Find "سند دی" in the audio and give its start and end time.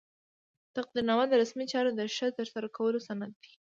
3.07-3.51